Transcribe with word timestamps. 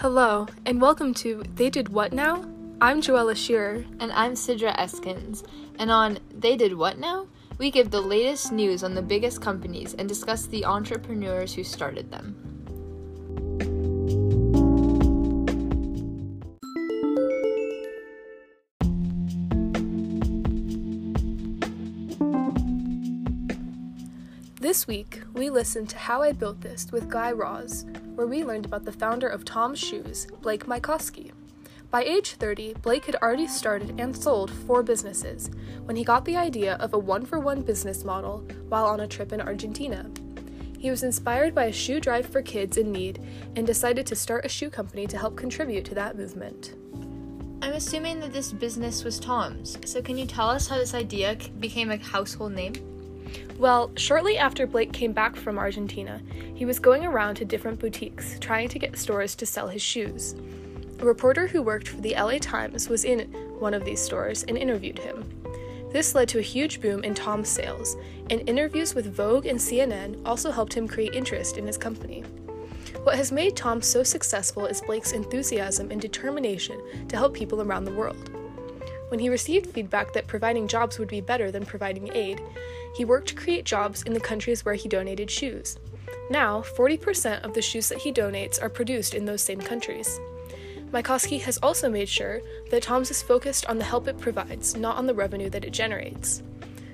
Hello, 0.00 0.46
and 0.64 0.80
welcome 0.80 1.12
to 1.14 1.42
They 1.56 1.70
Did 1.70 1.88
What 1.88 2.12
Now? 2.12 2.44
I'm 2.80 3.02
Joella 3.02 3.34
Shearer. 3.34 3.84
And 3.98 4.12
I'm 4.12 4.34
Sidra 4.34 4.72
Eskins. 4.78 5.44
And 5.80 5.90
on 5.90 6.20
They 6.32 6.56
Did 6.56 6.74
What 6.74 7.00
Now? 7.00 7.26
We 7.58 7.72
give 7.72 7.90
the 7.90 8.00
latest 8.00 8.52
news 8.52 8.84
on 8.84 8.94
the 8.94 9.02
biggest 9.02 9.42
companies 9.42 9.94
and 9.94 10.08
discuss 10.08 10.46
the 10.46 10.64
entrepreneurs 10.64 11.52
who 11.52 11.64
started 11.64 12.12
them. 12.12 12.57
This 24.68 24.86
week, 24.86 25.22
we 25.32 25.48
listened 25.48 25.88
to 25.88 25.96
How 25.96 26.20
I 26.20 26.32
Built 26.32 26.60
This 26.60 26.92
with 26.92 27.08
Guy 27.08 27.32
Raz, 27.32 27.86
where 28.14 28.26
we 28.26 28.44
learned 28.44 28.66
about 28.66 28.84
the 28.84 28.92
founder 28.92 29.26
of 29.26 29.46
Tom's 29.46 29.78
Shoes, 29.78 30.26
Blake 30.42 30.66
Mycoskie. 30.66 31.32
By 31.90 32.04
age 32.04 32.32
30, 32.32 32.74
Blake 32.82 33.06
had 33.06 33.16
already 33.16 33.46
started 33.46 33.98
and 33.98 34.14
sold 34.14 34.50
four 34.50 34.82
businesses 34.82 35.50
when 35.86 35.96
he 35.96 36.04
got 36.04 36.26
the 36.26 36.36
idea 36.36 36.74
of 36.80 36.92
a 36.92 36.98
one 36.98 37.24
for 37.24 37.38
one 37.38 37.62
business 37.62 38.04
model 38.04 38.46
while 38.68 38.84
on 38.84 39.00
a 39.00 39.08
trip 39.08 39.32
in 39.32 39.40
Argentina. 39.40 40.04
He 40.78 40.90
was 40.90 41.02
inspired 41.02 41.54
by 41.54 41.64
a 41.64 41.72
shoe 41.72 41.98
drive 41.98 42.26
for 42.26 42.42
kids 42.42 42.76
in 42.76 42.92
need 42.92 43.26
and 43.56 43.66
decided 43.66 44.06
to 44.08 44.14
start 44.14 44.44
a 44.44 44.50
shoe 44.50 44.68
company 44.68 45.06
to 45.06 45.16
help 45.16 45.34
contribute 45.34 45.86
to 45.86 45.94
that 45.94 46.18
movement. 46.18 46.74
I'm 47.62 47.72
assuming 47.72 48.20
that 48.20 48.34
this 48.34 48.52
business 48.52 49.02
was 49.02 49.18
Tom's, 49.18 49.78
so 49.86 50.02
can 50.02 50.18
you 50.18 50.26
tell 50.26 50.50
us 50.50 50.68
how 50.68 50.76
this 50.76 50.92
idea 50.92 51.38
became 51.58 51.90
a 51.90 51.96
household 51.96 52.52
name? 52.52 52.97
Well, 53.58 53.90
shortly 53.96 54.38
after 54.38 54.66
Blake 54.66 54.92
came 54.92 55.12
back 55.12 55.36
from 55.36 55.58
Argentina, 55.58 56.20
he 56.54 56.64
was 56.64 56.78
going 56.78 57.04
around 57.04 57.36
to 57.36 57.44
different 57.44 57.80
boutiques 57.80 58.38
trying 58.38 58.68
to 58.68 58.78
get 58.78 58.96
stores 58.96 59.34
to 59.36 59.46
sell 59.46 59.68
his 59.68 59.82
shoes. 59.82 60.34
A 61.00 61.04
reporter 61.04 61.46
who 61.46 61.62
worked 61.62 61.88
for 61.88 62.00
the 62.00 62.14
LA 62.14 62.38
Times 62.38 62.88
was 62.88 63.04
in 63.04 63.20
one 63.58 63.74
of 63.74 63.84
these 63.84 64.00
stores 64.00 64.44
and 64.44 64.56
interviewed 64.56 64.98
him. 64.98 65.24
This 65.92 66.14
led 66.14 66.28
to 66.28 66.38
a 66.38 66.42
huge 66.42 66.80
boom 66.80 67.02
in 67.02 67.14
Tom's 67.14 67.48
sales, 67.48 67.96
and 68.30 68.48
interviews 68.48 68.94
with 68.94 69.14
Vogue 69.14 69.46
and 69.46 69.58
CNN 69.58 70.20
also 70.26 70.50
helped 70.50 70.74
him 70.74 70.86
create 70.86 71.14
interest 71.14 71.56
in 71.56 71.66
his 71.66 71.78
company. 71.78 72.22
What 73.04 73.16
has 73.16 73.32
made 73.32 73.56
Tom 73.56 73.80
so 73.80 74.02
successful 74.02 74.66
is 74.66 74.82
Blake's 74.82 75.12
enthusiasm 75.12 75.90
and 75.90 76.00
determination 76.00 76.80
to 77.08 77.16
help 77.16 77.32
people 77.32 77.62
around 77.62 77.84
the 77.84 77.92
world. 77.94 78.30
When 79.08 79.20
he 79.20 79.28
received 79.28 79.70
feedback 79.70 80.12
that 80.12 80.26
providing 80.26 80.68
jobs 80.68 80.98
would 80.98 81.08
be 81.08 81.20
better 81.20 81.50
than 81.50 81.64
providing 81.64 82.10
aid, 82.14 82.42
he 82.94 83.04
worked 83.04 83.28
to 83.28 83.34
create 83.34 83.64
jobs 83.64 84.02
in 84.02 84.12
the 84.12 84.20
countries 84.20 84.64
where 84.64 84.74
he 84.74 84.88
donated 84.88 85.30
shoes. 85.30 85.78
Now, 86.30 86.60
40% 86.60 87.42
of 87.42 87.54
the 87.54 87.62
shoes 87.62 87.88
that 87.88 87.98
he 87.98 88.12
donates 88.12 88.62
are 88.62 88.68
produced 88.68 89.14
in 89.14 89.24
those 89.24 89.42
same 89.42 89.60
countries. 89.60 90.20
Mycoskie 90.90 91.40
has 91.42 91.58
also 91.62 91.88
made 91.88 92.08
sure 92.08 92.40
that 92.70 92.82
Tom's 92.82 93.10
is 93.10 93.22
focused 93.22 93.66
on 93.66 93.78
the 93.78 93.84
help 93.84 94.08
it 94.08 94.18
provides, 94.18 94.76
not 94.76 94.96
on 94.96 95.06
the 95.06 95.14
revenue 95.14 95.50
that 95.50 95.64
it 95.64 95.72
generates. 95.72 96.42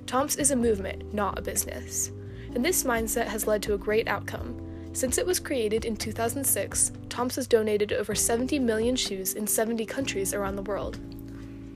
Tom's 0.06 0.36
is 0.36 0.50
a 0.50 0.56
movement, 0.56 1.14
not 1.14 1.38
a 1.38 1.42
business. 1.42 2.10
And 2.54 2.64
this 2.64 2.84
mindset 2.84 3.26
has 3.26 3.46
led 3.46 3.62
to 3.64 3.74
a 3.74 3.78
great 3.78 4.06
outcome. 4.06 4.60
Since 4.92 5.18
it 5.18 5.26
was 5.26 5.40
created 5.40 5.84
in 5.84 5.96
2006, 5.96 6.92
Tom's 7.08 7.36
has 7.36 7.48
donated 7.48 7.92
over 7.92 8.14
70 8.14 8.60
million 8.60 8.94
shoes 8.94 9.34
in 9.34 9.46
70 9.46 9.84
countries 9.86 10.34
around 10.34 10.54
the 10.56 10.62
world. 10.62 10.98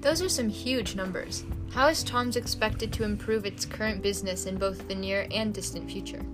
Those 0.00 0.22
are 0.22 0.28
some 0.28 0.48
huge 0.48 0.94
numbers. 0.94 1.44
How 1.72 1.88
is 1.88 2.04
Tom's 2.04 2.36
expected 2.36 2.92
to 2.92 3.04
improve 3.04 3.44
its 3.44 3.64
current 3.64 4.00
business 4.00 4.46
in 4.46 4.56
both 4.56 4.86
the 4.86 4.94
near 4.94 5.27
and 5.32 5.52
distant 5.52 5.90
future? 5.90 6.24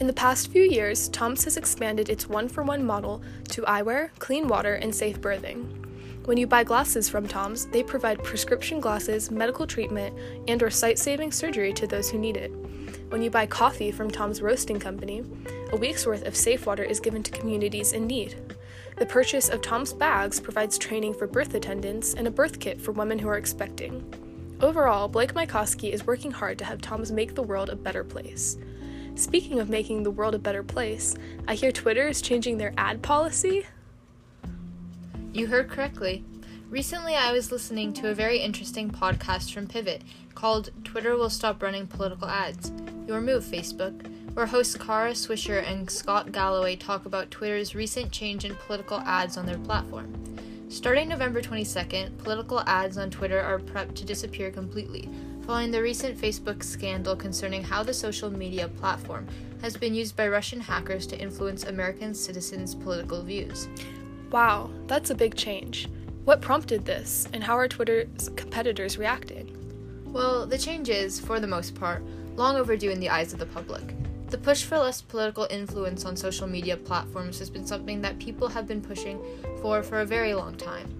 In 0.00 0.08
the 0.08 0.12
past 0.12 0.50
few 0.50 0.62
years, 0.62 1.08
Tom's 1.08 1.44
has 1.44 1.56
expanded 1.56 2.10
its 2.10 2.28
one 2.28 2.48
for 2.48 2.64
one 2.64 2.84
model 2.84 3.22
to 3.50 3.62
eyewear, 3.62 4.10
clean 4.18 4.48
water, 4.48 4.74
and 4.74 4.94
safe 4.94 5.20
birthing. 5.20 5.84
When 6.26 6.36
you 6.36 6.48
buy 6.48 6.64
glasses 6.64 7.08
from 7.08 7.28
Tom's, 7.28 7.66
they 7.66 7.84
provide 7.84 8.24
prescription 8.24 8.80
glasses, 8.80 9.30
medical 9.30 9.68
treatment, 9.68 10.18
and 10.48 10.60
or 10.60 10.70
sight-saving 10.70 11.30
surgery 11.30 11.72
to 11.74 11.86
those 11.86 12.10
who 12.10 12.18
need 12.18 12.36
it. 12.36 12.50
When 13.10 13.22
you 13.22 13.30
buy 13.30 13.46
coffee 13.46 13.92
from 13.92 14.10
Tom's 14.10 14.42
Roasting 14.42 14.80
Company, 14.80 15.22
a 15.70 15.76
week's 15.76 16.06
worth 16.06 16.26
of 16.26 16.34
safe 16.34 16.66
water 16.66 16.82
is 16.82 16.98
given 16.98 17.22
to 17.22 17.30
communities 17.30 17.92
in 17.92 18.08
need. 18.08 18.34
The 18.96 19.04
purchase 19.04 19.50
of 19.50 19.60
Tom's 19.60 19.92
bags 19.92 20.40
provides 20.40 20.78
training 20.78 21.12
for 21.12 21.26
birth 21.26 21.54
attendants 21.54 22.14
and 22.14 22.26
a 22.26 22.30
birth 22.30 22.58
kit 22.58 22.80
for 22.80 22.92
women 22.92 23.18
who 23.18 23.28
are 23.28 23.36
expecting. 23.36 24.02
Overall, 24.62 25.06
Blake 25.06 25.34
Mycoskie 25.34 25.92
is 25.92 26.06
working 26.06 26.30
hard 26.30 26.58
to 26.58 26.64
have 26.64 26.80
Tom's 26.80 27.12
make 27.12 27.34
the 27.34 27.42
world 27.42 27.68
a 27.68 27.76
better 27.76 28.02
place. 28.02 28.56
Speaking 29.14 29.60
of 29.60 29.68
making 29.68 30.02
the 30.02 30.10
world 30.10 30.34
a 30.34 30.38
better 30.38 30.62
place, 30.62 31.14
I 31.46 31.54
hear 31.54 31.72
Twitter 31.72 32.08
is 32.08 32.22
changing 32.22 32.56
their 32.56 32.72
ad 32.78 33.02
policy. 33.02 33.66
You 35.34 35.48
heard 35.48 35.68
correctly. 35.68 36.24
Recently, 36.70 37.14
I 37.14 37.32
was 37.32 37.52
listening 37.52 37.92
to 37.94 38.08
a 38.08 38.14
very 38.14 38.38
interesting 38.38 38.90
podcast 38.90 39.52
from 39.52 39.66
Pivot 39.66 40.00
called 40.34 40.70
Twitter 40.84 41.16
Will 41.16 41.28
Stop 41.28 41.62
Running 41.62 41.86
Political 41.86 42.28
Ads. 42.28 42.72
Your 43.06 43.20
move, 43.20 43.44
Facebook 43.44 44.10
where 44.36 44.44
hosts 44.44 44.76
Kara 44.76 45.12
Swisher 45.12 45.66
and 45.66 45.90
Scott 45.90 46.30
Galloway 46.30 46.76
talk 46.76 47.06
about 47.06 47.30
Twitter's 47.30 47.74
recent 47.74 48.12
change 48.12 48.44
in 48.44 48.54
political 48.54 48.98
ads 48.98 49.38
on 49.38 49.46
their 49.46 49.56
platform. 49.56 50.12
Starting 50.68 51.08
November 51.08 51.40
22nd, 51.40 52.18
political 52.18 52.60
ads 52.66 52.98
on 52.98 53.08
Twitter 53.08 53.40
are 53.40 53.58
prepped 53.58 53.94
to 53.94 54.04
disappear 54.04 54.50
completely, 54.50 55.08
following 55.46 55.70
the 55.70 55.80
recent 55.80 56.18
Facebook 56.18 56.62
scandal 56.62 57.16
concerning 57.16 57.62
how 57.62 57.82
the 57.82 57.94
social 57.94 58.30
media 58.30 58.68
platform 58.68 59.26
has 59.62 59.74
been 59.74 59.94
used 59.94 60.14
by 60.16 60.28
Russian 60.28 60.60
hackers 60.60 61.06
to 61.06 61.18
influence 61.18 61.64
American 61.64 62.12
citizens' 62.12 62.74
political 62.74 63.22
views. 63.22 63.68
Wow, 64.30 64.68
that's 64.86 65.08
a 65.08 65.14
big 65.14 65.34
change. 65.34 65.88
What 66.26 66.42
prompted 66.42 66.84
this, 66.84 67.26
and 67.32 67.42
how 67.42 67.56
are 67.56 67.68
Twitter's 67.68 68.28
competitors 68.36 68.98
reacting? 68.98 69.56
Well, 70.04 70.44
the 70.44 70.58
change 70.58 70.90
is, 70.90 71.18
for 71.18 71.40
the 71.40 71.46
most 71.46 71.74
part, 71.74 72.02
long 72.34 72.56
overdue 72.56 72.90
in 72.90 73.00
the 73.00 73.08
eyes 73.08 73.32
of 73.32 73.38
the 73.38 73.46
public. 73.46 73.94
The 74.28 74.38
push 74.38 74.64
for 74.64 74.78
less 74.78 75.00
political 75.00 75.46
influence 75.50 76.04
on 76.04 76.16
social 76.16 76.48
media 76.48 76.76
platforms 76.76 77.38
has 77.38 77.48
been 77.48 77.64
something 77.64 78.00
that 78.02 78.18
people 78.18 78.48
have 78.48 78.66
been 78.66 78.82
pushing 78.82 79.20
for 79.62 79.84
for 79.84 80.00
a 80.00 80.06
very 80.06 80.34
long 80.34 80.56
time. 80.56 80.92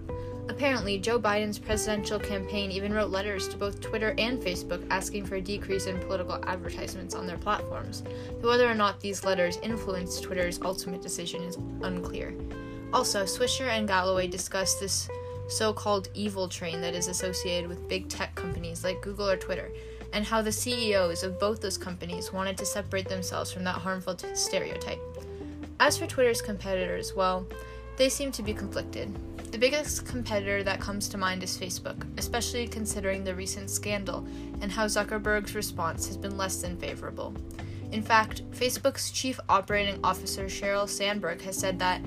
Apparently, 0.47 0.97
Joe 0.97 1.19
Biden's 1.19 1.59
presidential 1.59 2.19
campaign 2.19 2.71
even 2.71 2.93
wrote 2.93 3.09
letters 3.09 3.49
to 3.49 3.57
both 3.57 3.81
Twitter 3.81 4.15
and 4.17 4.41
Facebook 4.41 4.87
asking 4.89 5.25
for 5.25 5.35
a 5.35 5.41
decrease 5.41 5.87
in 5.87 5.99
political 5.99 6.39
advertisements 6.45 7.15
on 7.15 7.27
their 7.27 7.37
platforms. 7.37 8.01
Though 8.39 8.47
whether 8.47 8.69
or 8.69 8.73
not 8.73 9.01
these 9.01 9.25
letters 9.25 9.59
influenced 9.61 10.23
Twitter's 10.23 10.61
ultimate 10.61 11.01
decision 11.01 11.43
is 11.43 11.57
unclear. 11.81 12.33
Also, 12.93 13.23
Swisher 13.23 13.67
and 13.67 13.89
Galloway 13.89 14.27
discussed 14.27 14.79
this 14.79 15.09
so 15.49 15.73
called 15.73 16.09
evil 16.13 16.47
train 16.47 16.79
that 16.79 16.93
is 16.93 17.09
associated 17.09 17.69
with 17.69 17.87
big 17.89 18.07
tech 18.07 18.33
companies 18.35 18.85
like 18.85 19.01
Google 19.01 19.29
or 19.29 19.37
Twitter 19.37 19.69
and 20.13 20.25
how 20.25 20.41
the 20.41 20.51
CEOs 20.51 21.23
of 21.23 21.39
both 21.39 21.61
those 21.61 21.77
companies 21.77 22.33
wanted 22.33 22.57
to 22.57 22.65
separate 22.65 23.07
themselves 23.07 23.51
from 23.51 23.63
that 23.63 23.75
harmful 23.75 24.15
t- 24.15 24.27
stereotype. 24.35 24.99
As 25.79 25.97
for 25.97 26.07
Twitter's 26.07 26.41
competitors, 26.41 27.13
well, 27.15 27.45
they 27.97 28.09
seem 28.09 28.31
to 28.31 28.43
be 28.43 28.53
conflicted. 28.53 29.15
The 29.51 29.57
biggest 29.57 30.05
competitor 30.05 30.63
that 30.63 30.81
comes 30.81 31.07
to 31.09 31.17
mind 31.17 31.41
is 31.41 31.57
Facebook, 31.57 32.05
especially 32.17 32.67
considering 32.67 33.23
the 33.23 33.33
recent 33.33 33.69
scandal 33.69 34.25
and 34.61 34.71
how 34.71 34.85
Zuckerberg's 34.85 35.55
response 35.55 36.07
has 36.07 36.17
been 36.17 36.37
less 36.37 36.61
than 36.61 36.77
favorable. 36.77 37.33
In 37.91 38.01
fact, 38.03 38.43
Facebook's 38.51 39.11
chief 39.11 39.39
operating 39.47 39.99
officer 40.03 40.45
Sheryl 40.45 40.89
Sandberg 40.89 41.41
has 41.41 41.57
said 41.57 41.79
that 41.79 42.01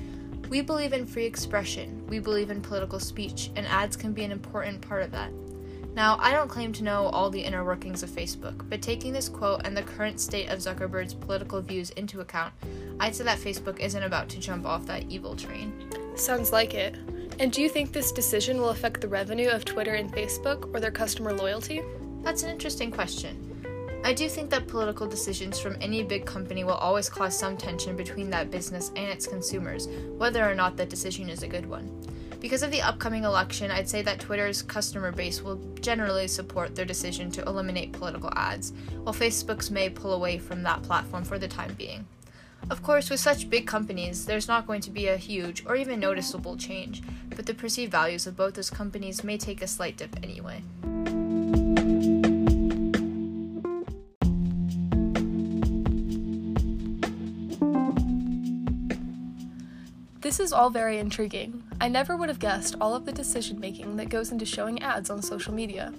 we 0.48 0.60
believe 0.60 0.92
in 0.92 1.06
free 1.06 1.24
expression, 1.24 2.04
we 2.08 2.18
believe 2.18 2.50
in 2.50 2.60
political 2.60 3.00
speech, 3.00 3.50
and 3.56 3.66
ads 3.66 3.96
can 3.96 4.12
be 4.12 4.24
an 4.24 4.32
important 4.32 4.80
part 4.80 5.02
of 5.02 5.12
that. 5.12 5.30
Now, 5.94 6.18
I 6.20 6.32
don't 6.32 6.48
claim 6.48 6.72
to 6.74 6.84
know 6.84 7.06
all 7.06 7.30
the 7.30 7.40
inner 7.40 7.64
workings 7.64 8.02
of 8.02 8.10
Facebook, 8.10 8.68
but 8.68 8.80
taking 8.80 9.12
this 9.12 9.28
quote 9.28 9.62
and 9.64 9.76
the 9.76 9.82
current 9.82 10.20
state 10.20 10.48
of 10.48 10.60
Zuckerberg's 10.60 11.14
political 11.14 11.60
views 11.60 11.90
into 11.90 12.20
account, 12.20 12.54
I'd 13.00 13.14
say 13.14 13.24
that 13.24 13.38
Facebook 13.38 13.80
isn't 13.80 14.02
about 14.02 14.28
to 14.30 14.38
jump 14.38 14.66
off 14.66 14.86
that 14.86 15.10
evil 15.10 15.34
train. 15.34 15.72
Sounds 16.14 16.52
like 16.52 16.74
it. 16.74 16.94
And 17.40 17.50
do 17.50 17.60
you 17.60 17.68
think 17.68 17.92
this 17.92 18.12
decision 18.12 18.60
will 18.60 18.68
affect 18.68 19.00
the 19.00 19.08
revenue 19.08 19.48
of 19.48 19.64
Twitter 19.64 19.94
and 19.94 20.12
Facebook 20.12 20.72
or 20.74 20.78
their 20.80 20.90
customer 20.90 21.32
loyalty? 21.32 21.82
That's 22.22 22.42
an 22.42 22.50
interesting 22.50 22.90
question. 22.90 23.46
I 24.04 24.14
do 24.14 24.28
think 24.28 24.48
that 24.50 24.66
political 24.66 25.06
decisions 25.06 25.58
from 25.58 25.76
any 25.80 26.02
big 26.02 26.24
company 26.24 26.64
will 26.64 26.74
always 26.74 27.10
cause 27.10 27.38
some 27.38 27.56
tension 27.56 27.96
between 27.96 28.30
that 28.30 28.50
business 28.50 28.92
and 28.96 29.08
its 29.08 29.26
consumers, 29.26 29.88
whether 30.16 30.48
or 30.48 30.54
not 30.54 30.76
that 30.76 30.88
decision 30.88 31.28
is 31.28 31.42
a 31.42 31.48
good 31.48 31.66
one. 31.66 31.90
Because 32.40 32.62
of 32.62 32.70
the 32.70 32.80
upcoming 32.80 33.24
election, 33.24 33.70
I'd 33.70 33.88
say 33.88 34.00
that 34.00 34.18
Twitter's 34.18 34.62
customer 34.62 35.12
base 35.12 35.42
will 35.42 35.60
generally 35.82 36.26
support 36.26 36.74
their 36.74 36.86
decision 36.86 37.30
to 37.32 37.42
eliminate 37.42 37.92
political 37.92 38.32
ads, 38.34 38.72
while 39.02 39.14
Facebook's 39.14 39.70
may 39.70 39.90
pull 39.90 40.14
away 40.14 40.38
from 40.38 40.62
that 40.62 40.82
platform 40.82 41.22
for 41.22 41.38
the 41.38 41.46
time 41.46 41.74
being. 41.74 42.06
Of 42.70 42.82
course, 42.82 43.10
with 43.10 43.20
such 43.20 43.50
big 43.50 43.66
companies, 43.66 44.24
there's 44.24 44.48
not 44.48 44.66
going 44.66 44.80
to 44.82 44.90
be 44.90 45.06
a 45.08 45.18
huge 45.18 45.66
or 45.66 45.76
even 45.76 46.00
noticeable 46.00 46.56
change, 46.56 47.02
but 47.28 47.44
the 47.44 47.52
perceived 47.52 47.92
values 47.92 48.26
of 48.26 48.36
both 48.36 48.54
those 48.54 48.70
companies 48.70 49.22
may 49.22 49.36
take 49.36 49.60
a 49.60 49.66
slight 49.66 49.98
dip 49.98 50.16
anyway. 50.22 50.62
This 60.22 60.40
is 60.40 60.52
all 60.52 60.70
very 60.70 60.98
intriguing. 60.98 61.64
I 61.82 61.88
never 61.88 62.14
would 62.14 62.28
have 62.28 62.38
guessed 62.38 62.76
all 62.78 62.94
of 62.94 63.06
the 63.06 63.12
decision 63.12 63.58
making 63.58 63.96
that 63.96 64.10
goes 64.10 64.32
into 64.32 64.44
showing 64.44 64.82
ads 64.82 65.08
on 65.08 65.22
social 65.22 65.54
media. 65.54 65.94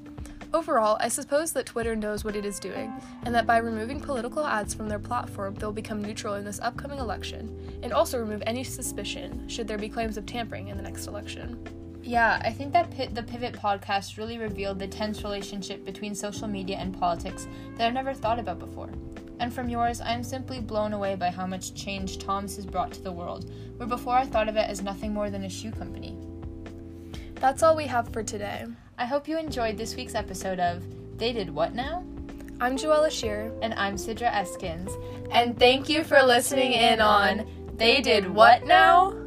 Overall, 0.53 0.97
I 0.99 1.07
suppose 1.07 1.53
that 1.53 1.65
Twitter 1.65 1.95
knows 1.95 2.23
what 2.23 2.35
it 2.35 2.45
is 2.45 2.59
doing, 2.59 2.93
and 3.23 3.33
that 3.33 3.47
by 3.47 3.57
removing 3.57 3.99
political 3.99 4.45
ads 4.45 4.75
from 4.75 4.87
their 4.87 4.99
platform, 4.99 5.55
they'll 5.55 5.71
become 5.71 6.03
neutral 6.03 6.35
in 6.35 6.45
this 6.45 6.59
upcoming 6.59 6.99
election, 6.99 7.79
and 7.81 7.93
also 7.93 8.19
remove 8.19 8.43
any 8.45 8.63
suspicion 8.63 9.47
should 9.49 9.67
there 9.67 9.79
be 9.79 9.89
claims 9.89 10.17
of 10.17 10.27
tampering 10.27 10.67
in 10.67 10.77
the 10.77 10.83
next 10.83 11.07
election. 11.07 11.57
Yeah, 12.03 12.39
I 12.45 12.51
think 12.51 12.73
that 12.73 12.95
P- 12.95 13.07
the 13.07 13.23
Pivot 13.23 13.53
podcast 13.53 14.17
really 14.17 14.37
revealed 14.37 14.77
the 14.77 14.87
tense 14.87 15.23
relationship 15.23 15.83
between 15.83 16.13
social 16.13 16.47
media 16.47 16.77
and 16.77 16.99
politics 16.99 17.47
that 17.77 17.87
I've 17.87 17.93
never 17.93 18.13
thought 18.13 18.37
about 18.37 18.59
before. 18.59 18.89
And 19.41 19.51
from 19.51 19.69
yours, 19.69 19.99
I 19.99 20.13
am 20.13 20.23
simply 20.23 20.59
blown 20.59 20.93
away 20.93 21.15
by 21.15 21.31
how 21.31 21.47
much 21.47 21.73
change 21.73 22.19
Tom's 22.19 22.55
has 22.57 22.65
brought 22.65 22.91
to 22.93 23.01
the 23.01 23.11
world, 23.11 23.51
where 23.77 23.87
before 23.87 24.13
I 24.13 24.23
thought 24.23 24.47
of 24.47 24.55
it 24.55 24.69
as 24.69 24.83
nothing 24.83 25.15
more 25.15 25.31
than 25.31 25.45
a 25.45 25.49
shoe 25.49 25.71
company. 25.71 26.15
That's 27.35 27.63
all 27.63 27.75
we 27.75 27.87
have 27.87 28.13
for 28.13 28.21
today. 28.21 28.67
I 28.99 29.05
hope 29.05 29.27
you 29.27 29.39
enjoyed 29.39 29.77
this 29.77 29.95
week's 29.95 30.13
episode 30.13 30.59
of 30.59 30.83
They 31.17 31.33
Did 31.33 31.49
What 31.49 31.73
Now? 31.73 32.05
I'm 32.59 32.77
Joella 32.77 33.09
Shear. 33.09 33.51
And 33.63 33.73
I'm 33.73 33.95
Sidra 33.95 34.31
Eskins. 34.31 34.91
And 35.31 35.57
thank 35.57 35.89
you 35.89 36.03
for 36.03 36.21
listening 36.21 36.73
in 36.73 37.01
on 37.01 37.49
They 37.77 37.99
Did 37.99 38.29
What 38.29 38.63
Now? 38.67 39.20